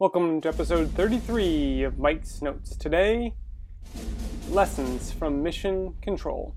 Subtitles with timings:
[0.00, 2.74] Welcome to episode 33 of Mike's Notes.
[2.74, 3.34] Today,
[4.48, 6.54] lessons from Mission Control.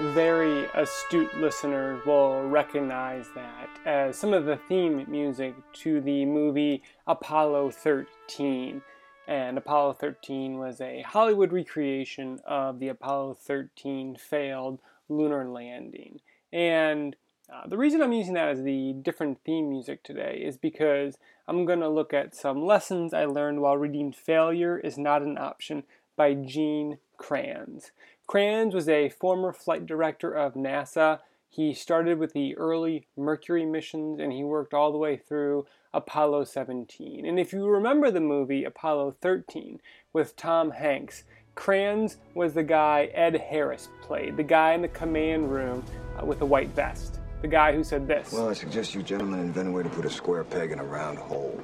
[0.00, 6.82] Very astute listeners will recognize that as some of the theme music to the movie
[7.06, 8.82] Apollo 13
[9.26, 14.78] and Apollo 13 was a Hollywood recreation of the Apollo 13 failed
[15.08, 16.20] lunar landing.
[16.52, 17.16] And
[17.52, 21.16] uh, the reason I'm using that as the different theme music today is because
[21.48, 25.38] I'm going to look at some lessons I learned while reading Failure is Not an
[25.38, 25.84] Option
[26.16, 27.92] by Gene Kranz.
[28.26, 31.20] Kranz was a former flight director of NASA.
[31.48, 36.44] He started with the early Mercury missions and he worked all the way through Apollo
[36.44, 37.24] 17.
[37.24, 39.80] And if you remember the movie Apollo 13
[40.12, 41.24] with Tom Hanks,
[41.54, 45.82] Kranz was the guy Ed Harris played, the guy in the command room
[46.20, 48.30] uh, with the white vest, the guy who said this.
[48.30, 50.84] Well, I suggest you gentlemen invent a way to put a square peg in a
[50.84, 51.58] round hole.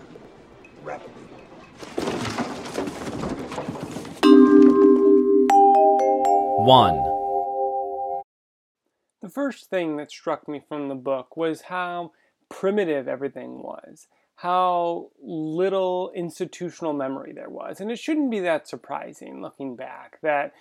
[0.83, 1.12] Rapidly.
[6.64, 6.97] One.
[9.20, 12.12] The first thing that struck me from the book was how
[12.48, 17.80] primitive everything was how little institutional memory there was.
[17.80, 20.52] And it shouldn't be that surprising looking back that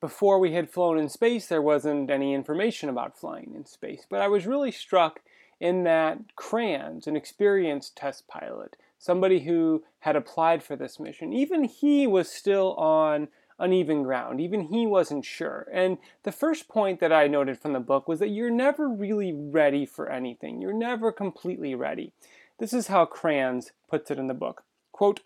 [0.00, 4.06] before we had flown in space, there wasn't any information about flying in space.
[4.08, 5.20] But I was really struck
[5.60, 11.64] in that Kranz, an experienced test pilot, somebody who had applied for this mission, even
[11.64, 14.40] he was still on uneven ground.
[14.40, 15.68] Even he wasn't sure.
[15.72, 19.32] And the first point that I noted from the book was that you're never really
[19.34, 20.60] ready for anything.
[20.62, 22.12] You're never completely ready.
[22.60, 24.64] This is how Kranz puts it in the book.
[24.92, 25.20] Quote,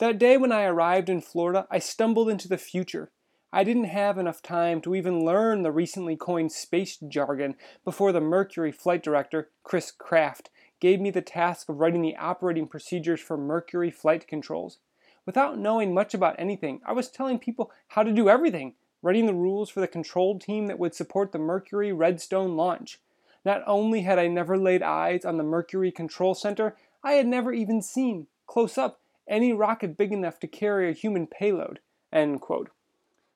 [0.00, 3.10] that day when I arrived in Florida, I stumbled into the future.
[3.50, 7.54] I didn't have enough time to even learn the recently coined space jargon
[7.86, 12.66] before the Mercury flight director, Chris Kraft, gave me the task of writing the operating
[12.68, 14.76] procedures for Mercury flight controls.
[15.24, 19.32] Without knowing much about anything, I was telling people how to do everything, writing the
[19.32, 23.00] rules for the control team that would support the Mercury Redstone launch.
[23.44, 27.52] Not only had I never laid eyes on the Mercury Control Center, I had never
[27.52, 31.80] even seen, close up, any rocket big enough to carry a human payload.
[32.12, 32.70] End quote.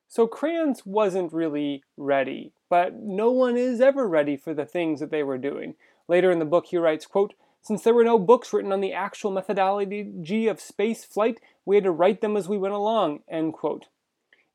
[0.07, 5.11] So Kranz wasn't really ready, but no one is ever ready for the things that
[5.11, 5.75] they were doing.
[6.07, 8.93] Later in the book, he writes, quote, since there were no books written on the
[8.93, 13.19] actual methodology of space flight, we had to write them as we went along.
[13.29, 13.87] End quote.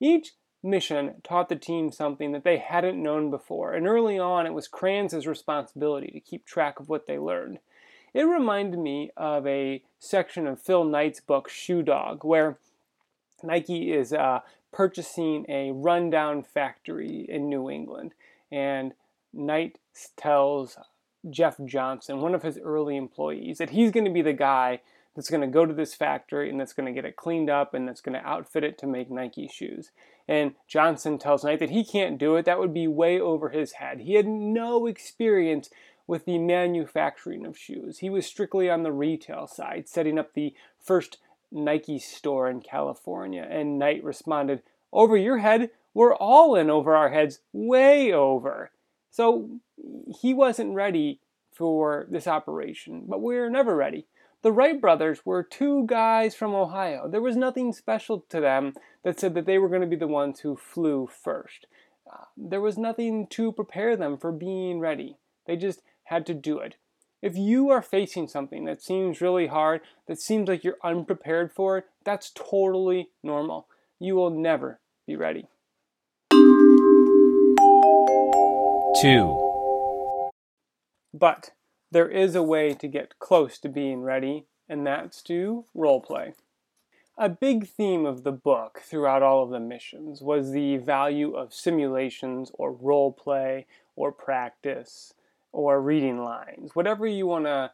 [0.01, 0.33] Each
[0.65, 4.67] mission taught the team something that they hadn't known before, and early on it was
[4.67, 7.59] Kranz's responsibility to keep track of what they learned.
[8.15, 12.59] It reminded me of a section of Phil Knight's book Shoe Dog, where
[13.43, 14.41] Nike is uh,
[14.73, 18.13] purchasing a rundown factory in New England,
[18.51, 18.95] and
[19.33, 19.79] Knight
[20.17, 20.79] tells
[21.29, 24.81] Jeff Johnson, one of his early employees, that he's going to be the guy
[25.15, 27.75] that's going to go to this factory and that's going to get it cleaned up
[27.75, 29.91] and that's going to outfit it to make Nike shoes.
[30.27, 32.45] And Johnson tells Knight that he can't do it.
[32.47, 34.01] That would be way over his head.
[34.01, 35.71] He had no experience
[36.07, 37.99] with the manufacturing of shoes.
[37.99, 41.19] He was strictly on the retail side, setting up the first
[41.51, 43.47] Nike store in California.
[43.49, 45.71] And Knight responded, Over your head?
[45.95, 48.73] We're all in over our heads, way over.
[49.11, 49.61] So
[50.21, 51.21] he wasn't ready
[51.53, 54.07] for this operation, but we are never ready.
[54.45, 57.09] The Wright brothers were two guys from Ohio.
[57.09, 60.07] There was nothing special to them that said that they were going to be the
[60.07, 61.67] ones who flew first.
[62.07, 65.17] Uh, there was nothing to prepare them for being ready.
[65.47, 66.77] They just had to do it.
[67.23, 71.79] If you are facing something that seems really hard, that seems like you're unprepared for
[71.79, 73.67] it, that's totally normal.
[73.99, 75.49] You will never be ready.
[79.01, 80.31] 2.
[81.15, 81.53] But
[81.91, 86.35] there is a way to get close to being ready, and that's to role play.
[87.17, 91.55] A big theme of the book throughout all of the missions was the value of
[91.55, 95.15] simulations or role play or practice
[95.53, 97.71] or reading lines, whatever you want to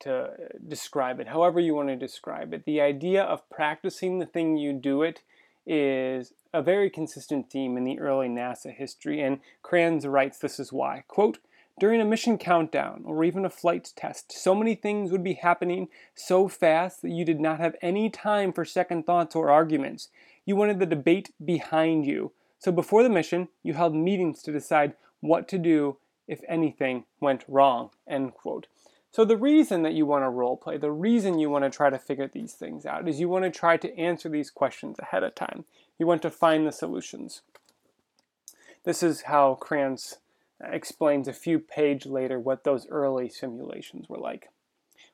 [0.00, 0.30] to
[0.66, 2.64] describe it, however you want to describe it.
[2.64, 5.22] The idea of practicing the thing you do it
[5.64, 10.72] is a very consistent theme in the early NASA history, and Kranz writes this is
[10.72, 11.04] why.
[11.06, 11.38] Quote,
[11.80, 15.88] during a mission countdown or even a flight test, so many things would be happening
[16.14, 20.08] so fast that you did not have any time for second thoughts or arguments.
[20.44, 22.32] You wanted the debate behind you.
[22.58, 25.96] So before the mission, you held meetings to decide what to do
[26.28, 27.90] if anything went wrong.
[28.06, 28.66] End quote.
[29.10, 31.90] So the reason that you want to role play, the reason you want to try
[31.90, 35.22] to figure these things out is you want to try to answer these questions ahead
[35.22, 35.64] of time.
[35.98, 37.42] You want to find the solutions.
[38.84, 40.16] This is how Kranz
[40.62, 44.48] explains a few pages later what those early simulations were like.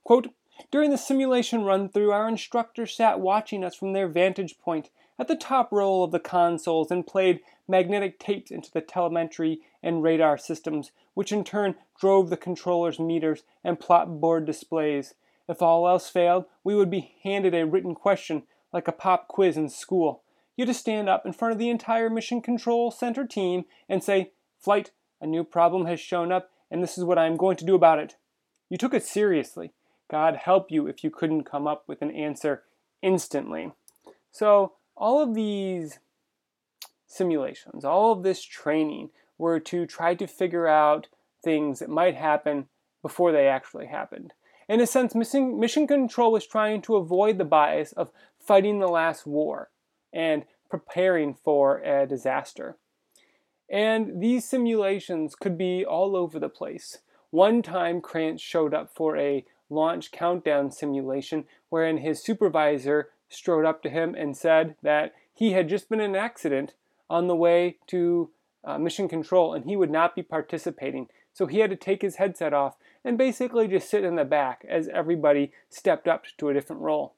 [0.04, 0.28] Quote,
[0.70, 5.28] during the simulation run through, our instructor sat watching us from their vantage point at
[5.28, 10.38] the top row of the consoles and played magnetic tapes into the telemetry and radar
[10.38, 15.14] systems, which in turn drove the controller's meters and plot board displays.
[15.48, 19.56] If all else failed, we would be handed a written question like a pop quiz
[19.56, 20.22] in school.
[20.56, 24.02] You had to stand up in front of the entire Mission Control Center team and
[24.02, 27.56] say, Flight, a new problem has shown up, and this is what I am going
[27.56, 28.16] to do about it.
[28.68, 29.72] You took it seriously.
[30.10, 32.62] God help you if you couldn't come up with an answer
[33.02, 33.72] instantly.
[34.30, 36.00] So, all of these
[37.06, 41.08] simulations, all of this training were to try to figure out
[41.42, 42.66] things that might happen
[43.02, 44.32] before they actually happened.
[44.68, 49.26] In a sense, Mission Control was trying to avoid the bias of fighting the last
[49.26, 49.70] war
[50.12, 52.76] and preparing for a disaster.
[53.70, 56.98] And these simulations could be all over the place.
[57.30, 63.82] One time, Kranz showed up for a launch countdown simulation wherein his supervisor strode up
[63.82, 66.72] to him and said that he had just been in an accident
[67.10, 68.30] on the way to
[68.64, 71.08] uh, mission control and he would not be participating.
[71.32, 74.64] So he had to take his headset off and basically just sit in the back
[74.68, 77.14] as everybody stepped up to a different role.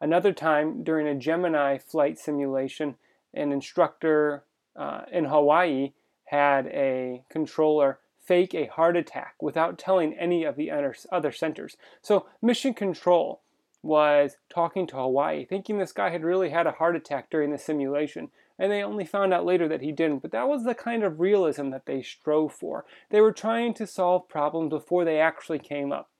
[0.00, 2.96] Another time during a Gemini flight simulation,
[3.34, 4.44] an instructor
[4.76, 5.92] uh, in Hawaii
[6.24, 11.76] had a controller fake a heart attack without telling any of the other centers.
[12.00, 13.40] So Mission Control
[13.82, 17.58] was talking to Hawaii, thinking this guy had really had a heart attack during the
[17.58, 20.20] simulation, and they only found out later that he didn't.
[20.20, 22.84] But that was the kind of realism that they strove for.
[23.10, 26.10] They were trying to solve problems before they actually came up.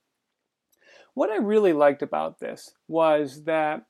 [1.14, 3.84] What I really liked about this was that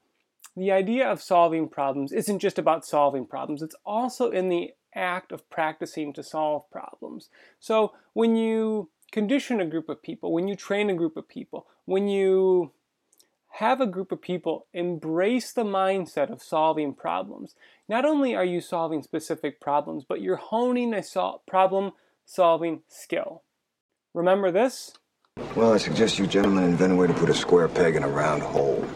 [0.57, 5.33] the idea of solving problems isn't just about solving problems, it's also in the act
[5.33, 7.29] of practicing to solve problems.
[7.61, 11.67] So when you condition a group of people, when you train a group of people,
[11.85, 12.73] when you
[13.55, 17.55] have a group of people embrace the mindset of solving problems,
[17.89, 21.93] not only are you solving specific problems, but you're honing a sol- problem
[22.25, 23.43] solving skill.
[24.15, 24.93] Remember this?
[25.57, 28.09] Well, I suggest you gentlemen invent a way to put a square peg in a
[28.09, 28.87] round hole.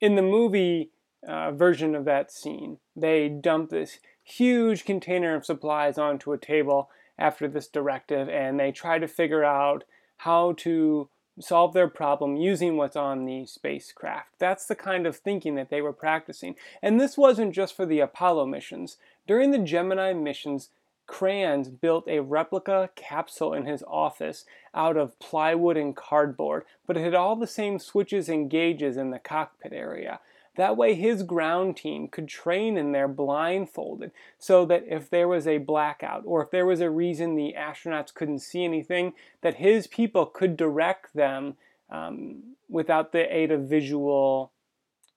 [0.00, 0.90] In the movie
[1.26, 6.90] uh, version of that scene, they dump this huge container of supplies onto a table
[7.18, 9.84] after this directive and they try to figure out
[10.18, 11.08] how to
[11.38, 14.34] solve their problem using what's on the spacecraft.
[14.38, 16.54] That's the kind of thinking that they were practicing.
[16.82, 18.96] And this wasn't just for the Apollo missions.
[19.26, 20.70] During the Gemini missions,
[21.10, 27.02] Kranz built a replica capsule in his office out of plywood and cardboard, but it
[27.02, 30.20] had all the same switches and gauges in the cockpit area.
[30.54, 35.48] That way, his ground team could train in there blindfolded so that if there was
[35.48, 39.88] a blackout or if there was a reason the astronauts couldn't see anything, that his
[39.88, 41.56] people could direct them
[41.90, 44.52] um, without the aid of visual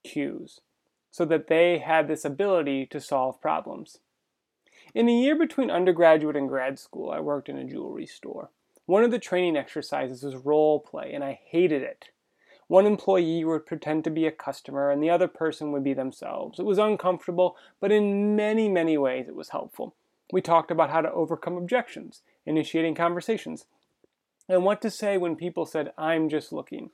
[0.03, 0.59] cues
[1.11, 3.99] so that they had this ability to solve problems.
[4.93, 8.51] In the year between undergraduate and grad school, I worked in a jewelry store.
[8.85, 12.09] One of the training exercises was role play, and I hated it.
[12.67, 16.59] One employee would pretend to be a customer and the other person would be themselves.
[16.59, 19.95] It was uncomfortable, but in many, many ways it was helpful.
[20.31, 23.65] We talked about how to overcome objections, initiating conversations,
[24.47, 26.91] and what to say when people said, I'm just looking.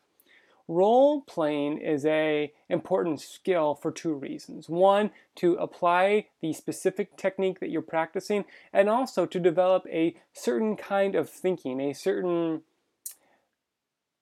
[0.69, 4.69] Role playing is a important skill for two reasons.
[4.69, 10.75] One, to apply the specific technique that you're practicing, and also to develop a certain
[10.75, 12.61] kind of thinking, a certain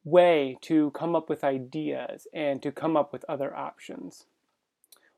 [0.06, 4.24] way to come up with ideas and to come up with other options.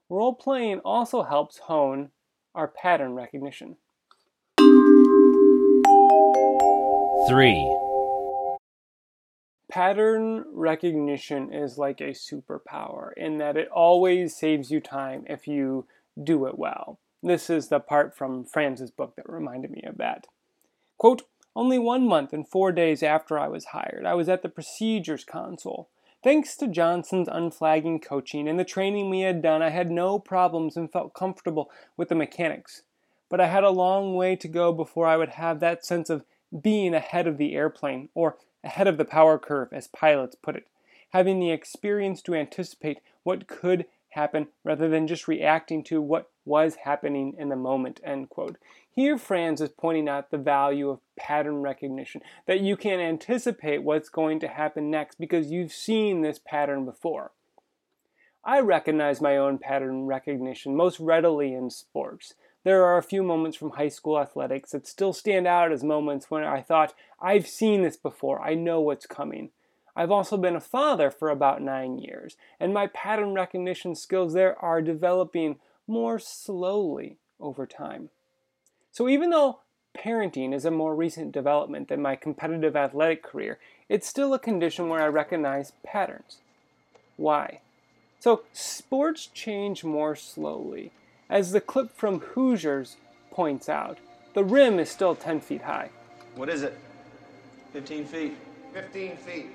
[0.10, 2.10] Role playing also helps hone
[2.56, 3.78] our pattern recognition.
[7.28, 7.89] 3.
[9.70, 15.86] Pattern recognition is like a superpower in that it always saves you time if you
[16.22, 17.00] do it well.
[17.22, 20.26] This is the part from Kranz's book that reminded me of that.
[20.98, 21.22] Quote,
[21.56, 25.24] only one month and four days after I was hired, I was at the procedures
[25.24, 25.90] console.
[26.24, 30.78] Thanks to Johnson's unflagging coaching and the training we had done, I had no problems
[30.78, 32.82] and felt comfortable with the mechanics.
[33.30, 36.26] But I had a long way to go before I would have that sense of
[36.62, 40.68] being ahead of the airplane, or ahead of the power curve, as pilots put it,
[41.12, 46.78] having the experience to anticipate what could happen rather than just reacting to what was
[46.84, 48.00] happening in the moment.
[48.04, 48.58] End quote.
[48.92, 54.10] Here, Kranz is pointing out the value of pattern recognition, that you can anticipate what's
[54.10, 57.32] going to happen next because you've seen this pattern before.
[58.44, 62.34] I recognize my own pattern recognition most readily in sports.
[62.70, 66.30] There are a few moments from high school athletics that still stand out as moments
[66.30, 69.50] when I thought, I've seen this before, I know what's coming.
[69.96, 74.56] I've also been a father for about nine years, and my pattern recognition skills there
[74.64, 75.58] are developing
[75.88, 78.12] more slowly over time.
[78.92, 79.62] So even though
[79.98, 83.58] parenting is a more recent development than my competitive athletic career,
[83.90, 86.38] it's still a condition where I recognize patterns.
[87.18, 87.62] Why?
[88.20, 90.92] So sports change more slowly.
[91.30, 92.98] As the clip from Hoosiers
[93.30, 94.00] points out,
[94.34, 95.92] the rim is still 10 feet high.
[96.36, 96.76] What is it?
[97.74, 98.34] 15 feet.
[98.74, 99.46] 15 feet.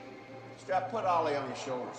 [0.59, 1.97] Strap, put Ollie on your shoulders.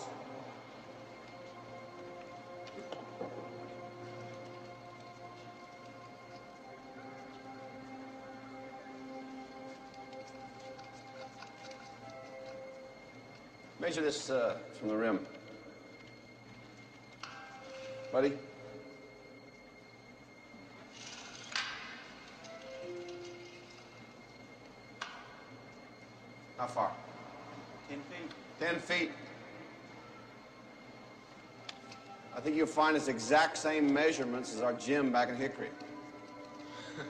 [13.82, 15.20] Measure this uh, from the rim.
[18.13, 18.32] Buddy?
[26.65, 26.91] How far?
[27.89, 28.31] 10 feet.
[28.60, 29.12] 10 feet.
[32.36, 35.69] I think you'll find it's exact same measurements as our gym back in Hickory.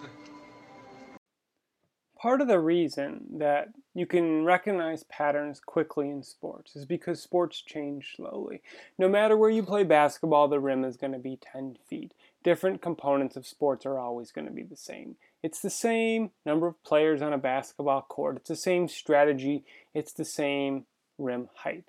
[2.21, 7.62] Part of the reason that you can recognize patterns quickly in sports is because sports
[7.62, 8.62] change slowly.
[8.97, 12.13] No matter where you play basketball, the rim is going to be 10 feet.
[12.43, 15.15] Different components of sports are always going to be the same.
[15.45, 20.11] It's the same number of players on a basketball court, it's the same strategy, it's
[20.11, 20.87] the same
[21.19, 21.83] rim height.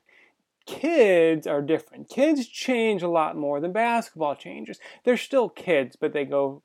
[0.67, 2.11] Kids are different.
[2.11, 4.79] Kids change a lot more than basketball changes.
[5.05, 6.61] They're still kids, but they go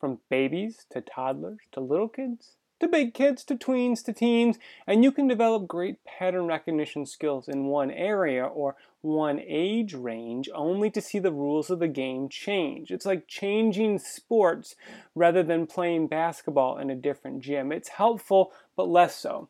[0.00, 5.04] from babies to toddlers to little kids to big kids to tweens to teens, and
[5.04, 10.90] you can develop great pattern recognition skills in one area or one age range only
[10.90, 12.90] to see the rules of the game change.
[12.90, 14.74] It's like changing sports
[15.14, 17.70] rather than playing basketball in a different gym.
[17.70, 19.48] It's helpful, but less so.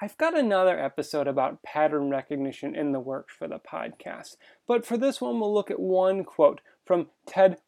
[0.00, 4.96] I've got another episode about pattern recognition in the works for the podcast, but for
[4.96, 7.58] this one, we'll look at one quote from Ted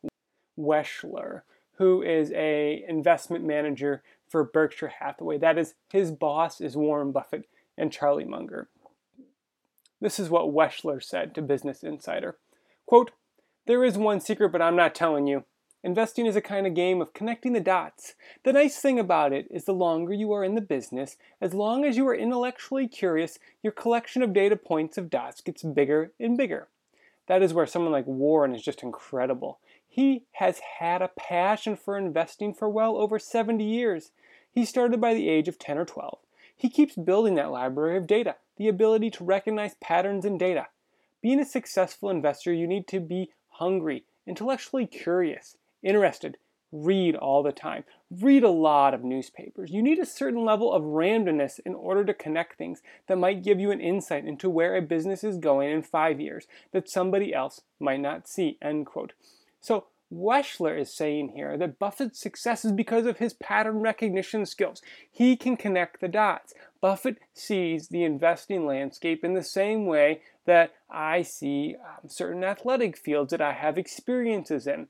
[0.58, 1.42] Weschler,
[1.76, 5.36] who is a investment manager for Berkshire Hathaway.
[5.36, 7.44] That is, his boss is Warren Buffett
[7.76, 8.68] and Charlie Munger.
[10.00, 12.38] This is what Weschler said to Business Insider.
[12.86, 13.12] Quote,
[13.66, 15.44] There is one secret, but I'm not telling you.
[15.84, 18.14] Investing is a kind of game of connecting the dots.
[18.44, 21.84] The nice thing about it is the longer you are in the business, as long
[21.84, 26.38] as you are intellectually curious, your collection of data points of dots gets bigger and
[26.38, 26.68] bigger.
[27.26, 29.58] That is where someone like Warren is just incredible.
[29.88, 34.10] He has had a passion for investing for well over 70 years.
[34.52, 36.18] He started by the age of 10 or 12.
[36.54, 40.66] He keeps building that library of data, the ability to recognize patterns in data.
[41.22, 46.36] Being a successful investor, you need to be hungry, intellectually curious, interested,
[46.72, 49.70] read all the time, read a lot of newspapers.
[49.70, 53.60] You need a certain level of randomness in order to connect things that might give
[53.60, 57.60] you an insight into where a business is going in five years that somebody else
[57.78, 58.58] might not see.
[58.62, 59.12] End quote.
[59.60, 64.82] So Weschler is saying here that Buffett's success is because of his pattern recognition skills.
[65.10, 66.52] He can connect the dots.
[66.80, 72.96] Buffett sees the investing landscape in the same way that I see um, certain athletic
[72.96, 74.88] fields that I have experiences in.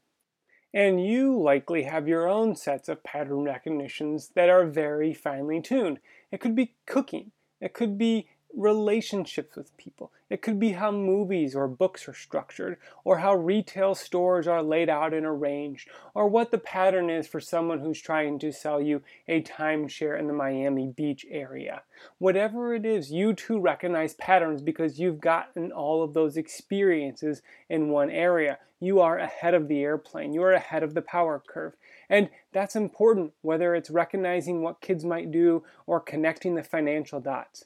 [0.74, 5.98] And you likely have your own sets of pattern recognitions that are very finely tuned.
[6.30, 10.12] It could be cooking, it could be relationships with people.
[10.28, 14.88] It could be how movies or books are structured, or how retail stores are laid
[14.88, 19.02] out and arranged, or what the pattern is for someone who's trying to sell you
[19.28, 21.82] a timeshare in the Miami Beach area.
[22.18, 27.88] Whatever it is, you too recognize patterns because you've gotten all of those experiences in
[27.88, 28.58] one area.
[28.80, 31.74] You are ahead of the airplane, you are ahead of the power curve.
[32.08, 37.64] And that's important, whether it's recognizing what kids might do or connecting the financial dots.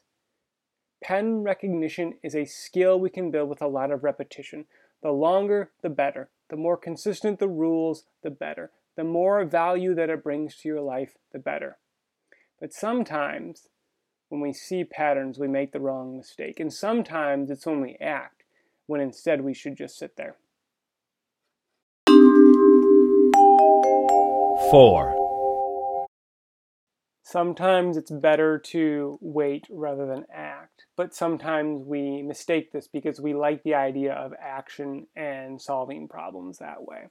[1.03, 4.67] Pattern recognition is a skill we can build with a lot of repetition.
[5.03, 6.31] The longer, the better.
[6.49, 8.71] The more consistent the rules, the better.
[8.97, 11.77] The more value that it brings to your life, the better.
[12.59, 13.69] But sometimes,
[14.31, 16.59] when we see patterns, we make the wrong mistake.
[16.59, 18.45] And sometimes it's when we act,
[18.87, 20.37] when instead we should just sit there.
[24.71, 25.26] 4.
[27.29, 33.35] Sometimes it's better to wait rather than act, but sometimes we mistake this because we
[33.35, 37.07] like the idea of action and solving problems that way.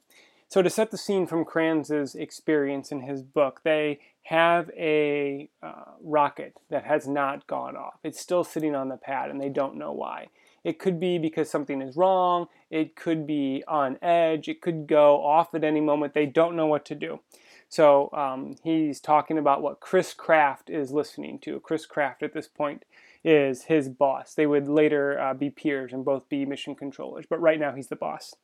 [0.48, 5.84] So, to set the scene from Kranz's experience in his book, they have a uh,
[6.02, 7.98] rocket that has not gone off.
[8.02, 10.28] It's still sitting on the pad and they don't know why.
[10.64, 15.22] It could be because something is wrong, it could be on edge, it could go
[15.22, 16.14] off at any moment.
[16.14, 17.20] They don't know what to do.
[17.68, 21.60] So um, he's talking about what Chris Kraft is listening to.
[21.60, 22.84] Chris Kraft at this point
[23.24, 24.34] is his boss.
[24.34, 27.88] They would later uh, be peers and both be mission controllers, but right now he's
[27.88, 28.34] the boss.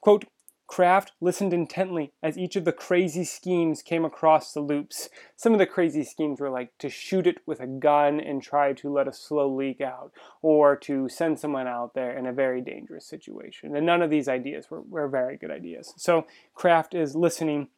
[0.00, 0.24] Quote,
[0.66, 5.10] Kraft listened intently as each of the crazy schemes came across the loops.
[5.36, 8.72] Some of the crazy schemes were like to shoot it with a gun and try
[8.72, 12.62] to let a slow leak out, or to send someone out there in a very
[12.62, 13.76] dangerous situation.
[13.76, 15.92] And none of these ideas were, were very good ideas.
[15.98, 17.68] So Kraft is listening.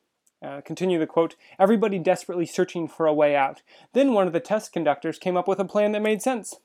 [0.45, 3.63] Uh, continue the quote Everybody desperately searching for a way out.
[3.95, 6.57] Then one of the test conductors came up with a plan that made sense.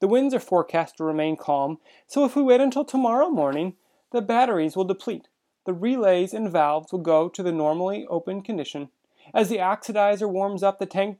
[0.00, 3.74] The winds are forecast to remain calm, so if we wait until tomorrow morning,
[4.10, 5.28] the batteries will deplete
[5.64, 8.88] the relays and valves will go to the normally open condition.
[9.32, 11.18] As the oxidizer warms up, the tank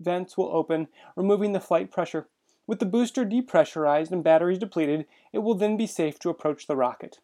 [0.00, 2.28] vents will open, removing the flight pressure.
[2.66, 6.76] With the booster depressurized and batteries depleted, it will then be safe to approach the
[6.76, 7.18] rocket.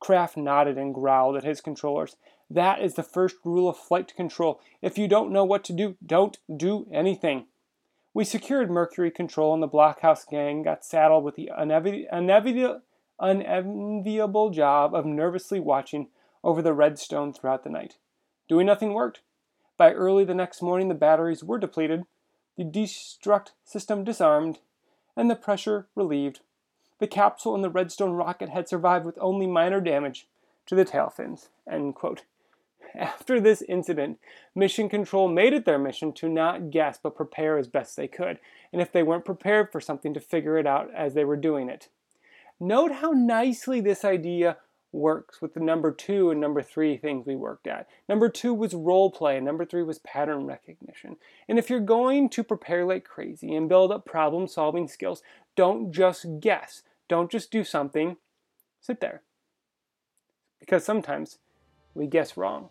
[0.00, 2.16] Kraft nodded and growled at his controllers.
[2.50, 4.60] That is the first rule of flight control.
[4.82, 7.46] If you don't know what to do, don't do anything.
[8.12, 12.80] We secured Mercury control, and the Blockhouse gang got saddled with the unenviable
[14.50, 16.08] job of nervously watching
[16.44, 17.96] over the redstone throughout the night.
[18.48, 19.22] Doing nothing worked.
[19.76, 22.04] By early the next morning, the batteries were depleted,
[22.56, 24.60] the destruct system disarmed,
[25.16, 26.40] and the pressure relieved.
[27.00, 30.28] The capsule and the redstone rocket had survived with only minor damage
[30.66, 31.48] to the tail fins.
[32.98, 34.18] After this incident,
[34.54, 38.38] Mission Control made it their mission to not guess but prepare as best they could,
[38.72, 41.68] and if they weren't prepared for something, to figure it out as they were doing
[41.68, 41.88] it.
[42.60, 44.58] Note how nicely this idea
[44.92, 47.88] works with the number two and number three things we worked at.
[48.08, 51.16] Number two was role play, and number three was pattern recognition.
[51.48, 55.20] And if you're going to prepare like crazy and build up problem solving skills,
[55.56, 56.82] don't just guess.
[57.08, 58.18] Don't just do something,
[58.80, 59.22] sit there.
[60.60, 61.38] Because sometimes
[61.92, 62.70] we guess wrong.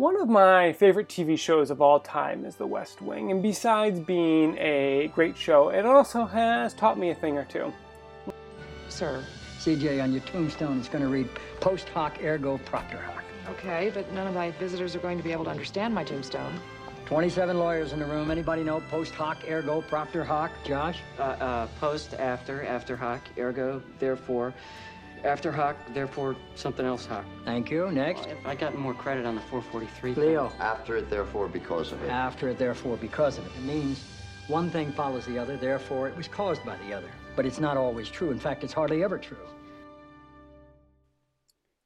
[0.00, 4.00] One of my favorite TV shows of all time is The West Wing, and besides
[4.00, 7.70] being a great show, it also has taught me a thing or two.
[8.88, 9.22] Sir.
[9.58, 11.28] CJ, on your tombstone, it's going to read
[11.60, 13.22] post hoc ergo propter hoc.
[13.50, 16.58] Okay, but none of my visitors are going to be able to understand my tombstone.
[17.04, 18.30] 27 lawyers in the room.
[18.30, 20.50] Anybody know post hoc ergo propter hoc?
[20.64, 21.00] Josh?
[21.18, 24.54] Uh, uh, post, after, after hoc, ergo, therefore.
[25.24, 27.24] After hoc, therefore something else hoc.
[27.44, 27.90] Thank you.
[27.90, 28.26] Next.
[28.26, 30.48] Well, if I got more credit on the 443 Leo.
[30.48, 30.60] Thing.
[30.60, 32.08] After it, therefore, because of it.
[32.08, 33.52] After it, therefore, because of it.
[33.58, 34.04] It means
[34.48, 37.10] one thing follows the other, therefore it was caused by the other.
[37.36, 38.30] But it's not always true.
[38.30, 39.36] In fact, it's hardly ever true.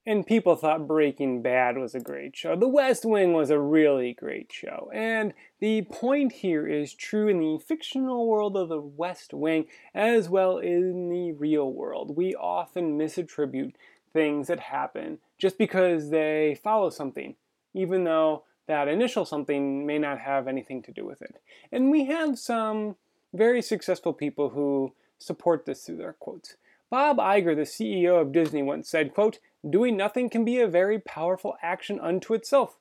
[0.06, 2.54] And people thought Breaking Bad was a great show.
[2.56, 4.90] The West Wing was a really great show.
[4.92, 10.28] And the point here is true in the fictional world of the West Wing as
[10.28, 12.16] well in the real world.
[12.16, 13.72] We often misattribute
[14.12, 17.36] things that happen just because they follow something,
[17.72, 21.36] even though that initial something may not have anything to do with it.
[21.72, 22.96] And we have some
[23.32, 26.56] very successful people who support this through their quotes.
[26.90, 30.98] Bob Iger, the CEO of Disney, once said, quote, doing nothing can be a very
[30.98, 32.76] powerful action unto itself.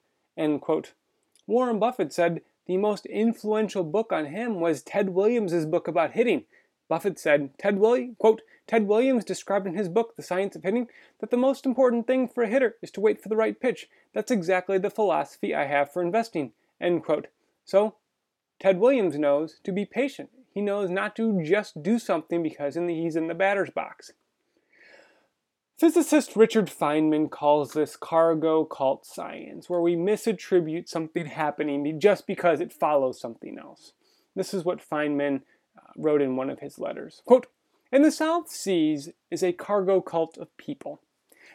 [1.46, 6.46] Warren Buffett said the most influential book on him was Ted Williams' book about hitting.
[6.88, 10.88] Buffett said, Ted Williams, quote, Ted Williams described in his book, The Science of Hitting,
[11.20, 13.90] that the most important thing for a hitter is to wait for the right pitch.
[14.14, 17.28] That's exactly the philosophy I have for investing, end quote.
[17.66, 17.96] So,
[18.60, 20.30] Ted Williams knows to be patient.
[20.54, 24.14] He knows not to just do something because he's in the batter's box.
[25.78, 32.62] Physicist Richard Feynman calls this cargo cult science, where we misattribute something happening just because
[32.62, 33.94] it follows something else.
[34.36, 35.42] This is what Feynman
[35.78, 37.22] uh, wrote in one of his letters.
[37.26, 37.48] Quote,
[37.92, 41.02] in the South Seas is a cargo cult of people.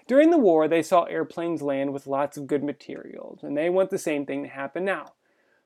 [0.09, 3.91] During the war, they saw airplanes land with lots of good materials, and they want
[3.91, 5.13] the same thing to happen now.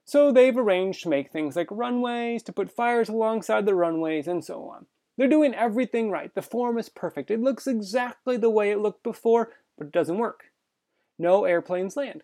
[0.05, 4.45] So they've arranged to make things like runways, to put fires alongside the runways, and
[4.45, 4.87] so on.
[5.17, 6.35] They're doing everything right.
[6.35, 7.31] The form is perfect.
[7.31, 10.45] It looks exactly the way it looked before, but it doesn't work.
[11.19, 12.23] No airplanes land.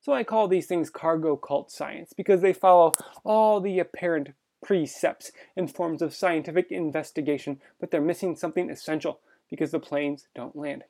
[0.00, 2.92] So I call these things cargo cult science because they follow
[3.24, 4.30] all the apparent
[4.64, 10.56] precepts and forms of scientific investigation, but they're missing something essential because the planes don't
[10.56, 10.84] land.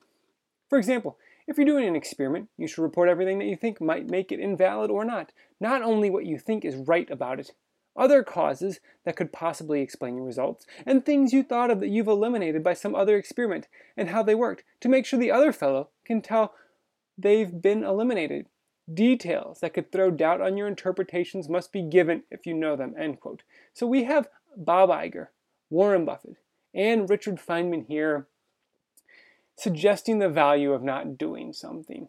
[0.69, 4.09] For example, if you're doing an experiment, you should report everything that you think might
[4.09, 7.53] make it invalid or not, not only what you think is right about it,
[7.97, 12.09] other causes that could possibly explain your results, and things you thought of that you've
[12.09, 15.89] eliminated by some other experiment and how they worked to make sure the other fellow
[16.05, 16.55] can tell
[17.19, 18.47] they've been eliminated.
[18.93, 22.95] Details that could throw doubt on your interpretations must be given if you know them.
[22.99, 23.43] End quote.
[23.73, 25.29] So we have Bob Iger,
[25.71, 26.37] Warren Buffett,
[26.75, 28.27] And Richard Feynman here
[29.57, 32.09] suggesting the value of not doing something.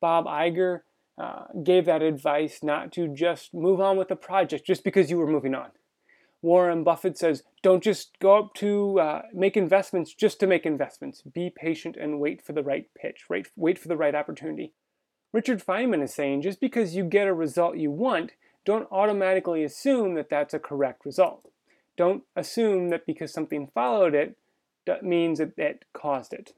[0.00, 0.80] Bob Iger
[1.16, 5.18] uh, gave that advice not to just move on with the project just because you
[5.18, 5.70] were moving on.
[6.42, 11.22] Warren Buffett says, don't just go up to uh, make investments just to make investments.
[11.22, 14.72] Be patient and wait for the right pitch, wait, wait for the right opportunity.
[15.32, 18.32] Richard Feynman is saying just because you get a result you want,
[18.64, 21.48] don't automatically assume that that's a correct result.
[21.96, 24.36] Don't assume that because something followed it,
[24.86, 26.52] that means that it caused it.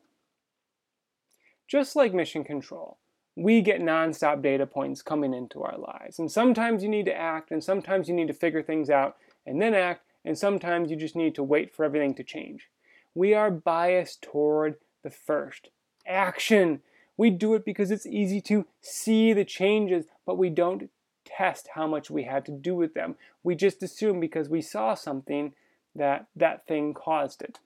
[1.68, 2.98] Just like mission control,
[3.36, 6.18] we get nonstop data points coming into our lives.
[6.18, 9.60] And sometimes you need to act, and sometimes you need to figure things out and
[9.60, 12.70] then act, and sometimes you just need to wait for everything to change.
[13.14, 15.68] We are biased toward the first
[16.06, 16.80] action.
[17.16, 20.90] We do it because it's easy to see the changes, but we don't
[21.24, 23.16] test how much we had to do with them.
[23.42, 25.52] We just assume because we saw something
[25.94, 27.58] that that thing caused it.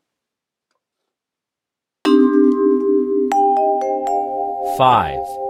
[4.77, 5.50] 5.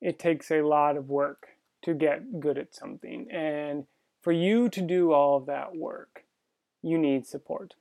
[0.00, 1.48] It takes a lot of work
[1.82, 3.86] to get good at something, and
[4.20, 6.24] for you to do all of that work,
[6.82, 7.74] you need support.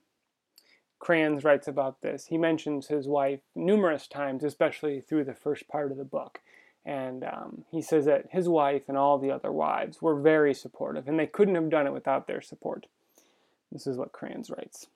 [1.00, 2.28] Kranz writes about this.
[2.28, 6.40] He mentions his wife numerous times, especially through the first part of the book.
[6.86, 11.08] And um, he says that his wife and all the other wives were very supportive,
[11.08, 12.88] and they couldn't have done it without their support.
[13.72, 14.88] This is what Kranz writes.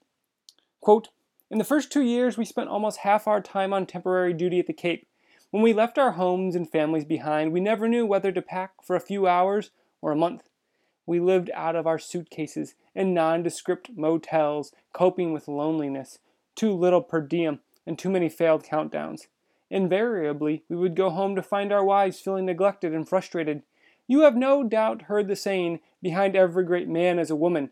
[0.80, 1.10] Quote,
[1.50, 4.68] in the first two years, we spent almost half our time on temporary duty at
[4.68, 5.06] the Cape.
[5.52, 8.96] When we left our homes and families behind, we never knew whether to pack for
[8.96, 10.48] a few hours or a month.
[11.06, 16.20] We lived out of our suitcases in nondescript motels, coping with loneliness,
[16.56, 19.28] too little per diem, and too many failed countdowns.
[19.70, 23.64] Invariably, we would go home to find our wives feeling neglected and frustrated.
[24.08, 27.72] You have no doubt heard the saying, behind every great man is a woman,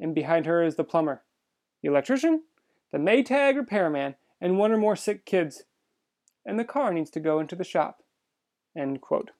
[0.00, 1.22] and behind her is the plumber,
[1.82, 2.44] the electrician,
[2.90, 5.64] the Maytag repairman, and one or more sick kids.
[6.48, 8.02] And the car needs to go into the shop.
[8.74, 9.32] End quote.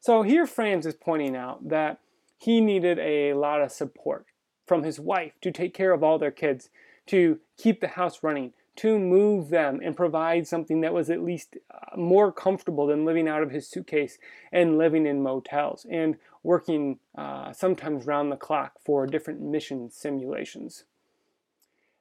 [0.00, 2.00] So here Kranz is pointing out that
[2.38, 4.24] he needed a lot of support
[4.66, 6.70] from his wife to take care of all their kids,
[7.08, 11.56] to keep the house running, to move them and provide something that was at least
[11.70, 14.18] uh, more comfortable than living out of his suitcase
[14.50, 20.84] and living in motels and working uh, sometimes round the clock for different mission simulations.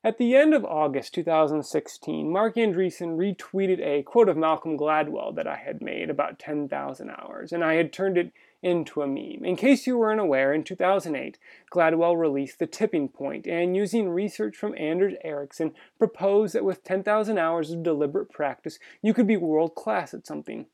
[0.04, 5.48] At the end of August 2016, Marc Andreessen retweeted a quote of Malcolm Gladwell that
[5.48, 8.32] I had made about 10,000 hours, and I had turned it
[8.62, 9.44] into a meme.
[9.44, 11.40] In case you weren't aware, in 2008,
[11.72, 17.40] Gladwell released The Tipping Point, and using research from Anders Ericsson, proposed that with 10,000
[17.40, 20.68] hours of deliberate practice, you could be world class at something.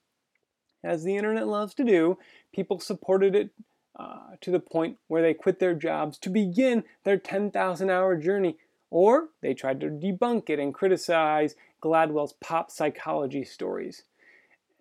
[0.83, 2.17] As the internet loves to do,
[2.53, 3.51] people supported it
[3.95, 8.57] uh, to the point where they quit their jobs to begin their 10,000 hour journey
[8.93, 14.03] or they tried to debunk it and criticize Gladwell's pop psychology stories.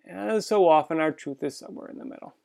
[0.07, 2.35] As so often, our truth is somewhere in the middle.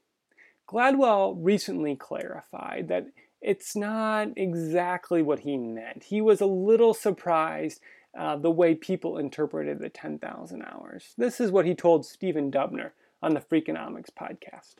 [0.66, 3.08] Gladwell recently clarified that
[3.42, 6.04] it's not exactly what he meant.
[6.04, 7.82] He was a little surprised
[8.18, 11.12] uh, the way people interpreted the 10,000 hours.
[11.18, 14.76] This is what he told Stephen Dubner on the Freakonomics podcast.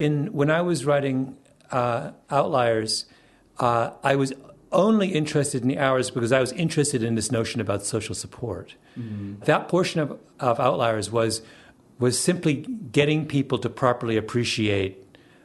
[0.00, 1.36] In when I was writing
[1.70, 3.04] uh, Outliers,
[3.60, 4.32] uh, I was
[4.74, 8.74] only interested in the hours because I was interested in this notion about social support.
[8.98, 9.44] Mm-hmm.
[9.44, 11.42] That portion of, of Outliers was
[11.98, 14.98] was simply getting people to properly appreciate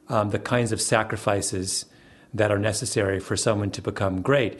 [0.07, 1.85] um, the kinds of sacrifices
[2.33, 4.59] that are necessary for someone to become great.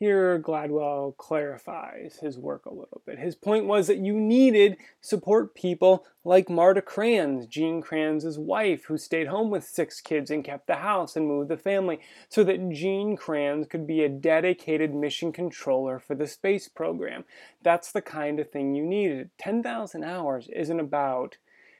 [0.00, 3.18] Here, Gladwell clarifies his work a little bit.
[3.18, 8.96] His point was that you needed support people like Marta Kranz, Gene Kranz's wife, who
[8.96, 12.70] stayed home with six kids and kept the house and moved the family, so that
[12.70, 17.26] Gene Kranz could be a dedicated mission controller for the space program.
[17.62, 19.28] That's the kind of thing you needed.
[19.36, 21.36] 10,000 hours isn't about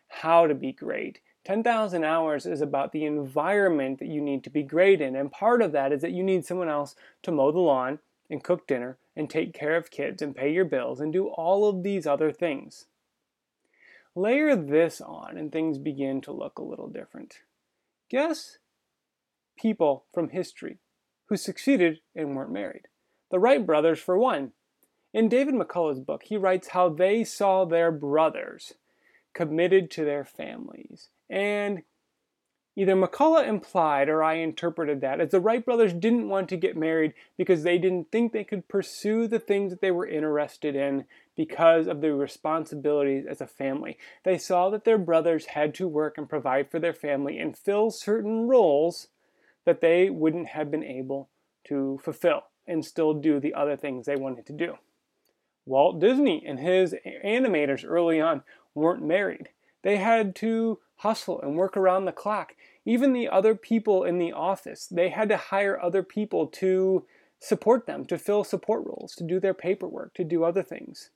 [0.09, 1.21] how to be great.
[1.47, 5.17] 10,000 hours is about the environment that you need to be great in.
[5.17, 7.99] And part of that is that you need someone else to mow the lawn,
[8.31, 11.69] and cook dinner and take care of kids and pay your bills and do all
[11.69, 12.87] of these other things.
[14.15, 17.41] Layer this on and things begin to look a little different.
[18.09, 18.59] Guess
[19.59, 20.79] people from history
[21.27, 22.89] who succeeded and weren't married.
[23.31, 24.53] The Wright brothers, for one.
[25.13, 28.75] In David McCullough's book, he writes how they saw their brothers
[29.33, 31.83] committed to their families and
[32.81, 36.79] Either McCullough implied or I interpreted that as the Wright brothers didn't want to get
[36.79, 41.05] married because they didn't think they could pursue the things that they were interested in
[41.37, 43.99] because of their responsibilities as a family.
[44.25, 47.91] They saw that their brothers had to work and provide for their family and fill
[47.91, 49.09] certain roles
[49.67, 51.29] that they wouldn't have been able
[51.65, 54.79] to fulfill and still do the other things they wanted to do.
[55.67, 58.43] Walt Disney and his animators early on
[58.75, 59.51] weren't married.
[59.83, 62.55] They had to hustle and work around the clock.
[62.85, 67.07] Even the other people in the office, they had to hire other people to
[67.39, 71.11] support them, to fill support roles, to do their paperwork, to do other things.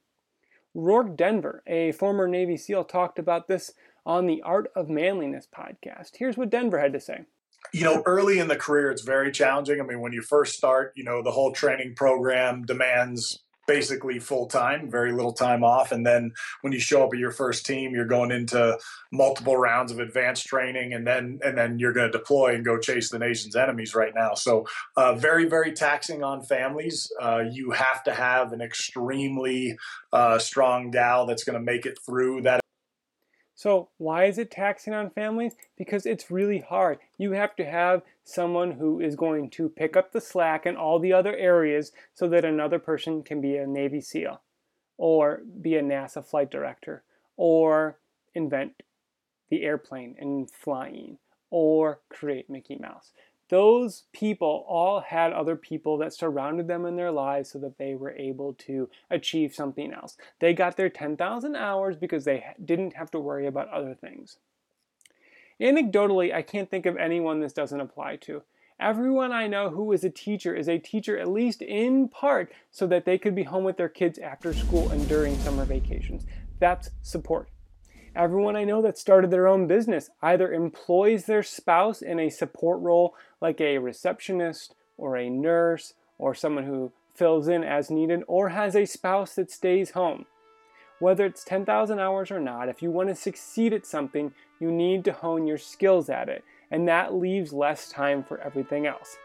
[0.74, 3.72] Rorke Denver, a former Navy SEAL, talked about this
[4.04, 6.16] on the Art of Manliness podcast.
[6.18, 7.24] Here's what Denver had to say.
[7.72, 9.80] You know, early in the career, it's very challenging.
[9.80, 14.46] I mean, when you first start, you know, the whole training program demands basically full
[14.46, 15.92] time, very little time off.
[15.92, 18.78] And then when you show up at your first team, you're going into
[19.12, 22.78] multiple rounds of advanced training, and then and then you're going to deploy and go
[22.78, 24.34] chase the nation's enemies right now.
[24.34, 27.10] So uh, very very taxing on families.
[27.20, 29.76] Uh, you have to have an extremely
[30.12, 32.63] uh, strong gal that's going to make it through that
[33.54, 35.54] so, why is it taxing on families?
[35.76, 36.98] Because it's really hard.
[37.18, 40.98] You have to have someone who is going to pick up the slack in all
[40.98, 44.40] the other areas so that another person can be a Navy SEAL
[44.96, 47.04] or be a NASA flight director
[47.36, 47.98] or
[48.34, 48.82] invent
[49.50, 51.18] the airplane and flying
[51.50, 53.12] or create Mickey Mouse
[53.48, 57.94] those people all had other people that surrounded them in their lives so that they
[57.94, 60.16] were able to achieve something else.
[60.40, 64.38] They got their 10,000 hours because they didn't have to worry about other things.
[65.60, 68.42] Anecdotally, I can't think of anyone this doesn't apply to.
[68.80, 72.88] Everyone I know who is a teacher is a teacher at least in part so
[72.88, 76.26] that they could be home with their kids after school and during summer vacations.
[76.58, 77.50] That's support.
[78.16, 82.80] Everyone I know that started their own business either employs their spouse in a support
[82.80, 88.50] role like a receptionist or a nurse or someone who fills in as needed or
[88.50, 90.26] has a spouse that stays home.
[91.00, 95.04] Whether it's 10,000 hours or not, if you want to succeed at something, you need
[95.06, 99.16] to hone your skills at it, and that leaves less time for everything else.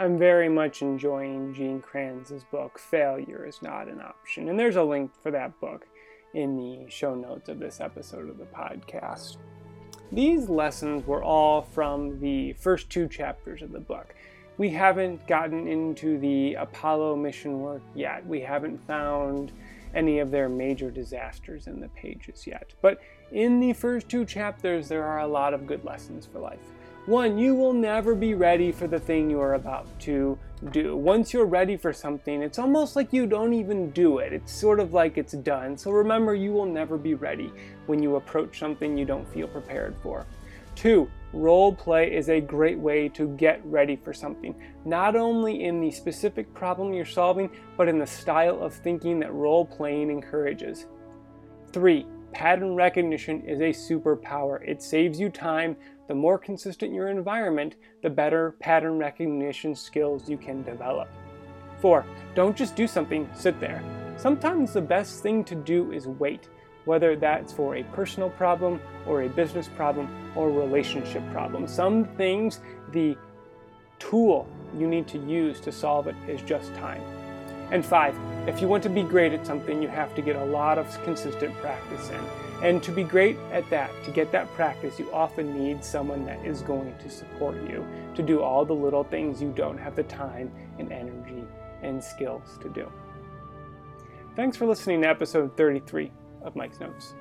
[0.00, 4.48] I'm very much enjoying Gene Kranz's book, Failure is Not an Option.
[4.48, 5.86] And there's a link for that book
[6.32, 9.36] in the show notes of this episode of the podcast.
[10.10, 14.14] These lessons were all from the first two chapters of the book.
[14.56, 18.26] We haven't gotten into the Apollo mission work yet.
[18.26, 19.52] We haven't found
[19.94, 22.72] any of their major disasters in the pages yet.
[22.80, 26.58] But in the first two chapters, there are a lot of good lessons for life.
[27.06, 30.38] One, you will never be ready for the thing you are about to
[30.70, 30.94] do.
[30.94, 34.34] Once you're ready for something, it's almost like you don't even do it.
[34.34, 35.78] It's sort of like it's done.
[35.78, 37.52] So remember, you will never be ready
[37.86, 40.26] when you approach something you don't feel prepared for.
[40.74, 45.80] Two, role play is a great way to get ready for something, not only in
[45.80, 50.86] the specific problem you're solving, but in the style of thinking that role playing encourages.
[51.72, 54.66] Three, pattern recognition is a superpower.
[54.66, 55.76] It saves you time,
[56.10, 61.08] the more consistent your environment, the better pattern recognition skills you can develop.
[61.80, 62.04] 4.
[62.34, 63.80] Don't just do something, sit there.
[64.16, 66.48] Sometimes the best thing to do is wait,
[66.84, 71.68] whether that's for a personal problem or a business problem or relationship problem.
[71.68, 72.58] Some things,
[72.90, 73.16] the
[74.00, 77.02] tool you need to use to solve it is just time.
[77.70, 78.16] And five,
[78.48, 81.04] if you want to be great at something, you have to get a lot of
[81.04, 82.49] consistent practice in.
[82.62, 86.44] And to be great at that, to get that practice, you often need someone that
[86.44, 90.02] is going to support you to do all the little things you don't have the
[90.02, 91.44] time and energy
[91.82, 92.90] and skills to do.
[94.36, 97.14] Thanks for listening to episode 33 of Mike's Notes.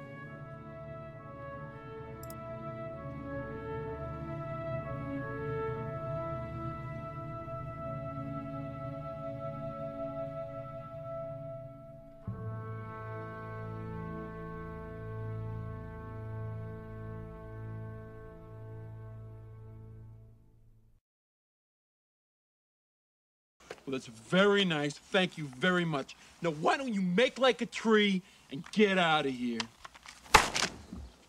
[23.90, 24.94] Well, that's very nice.
[24.94, 26.16] Thank you very much.
[26.44, 28.22] Now, why don't you make like a tree
[28.52, 29.58] and get out of here?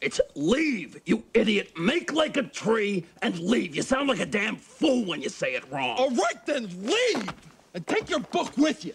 [0.02, 1.78] It's leave, you idiot.
[1.78, 3.74] Make like a tree and leave.
[3.74, 5.96] You sound like a damn fool when you say it wrong.
[5.96, 7.32] All right, then, leave!
[7.72, 8.92] And take your book with you.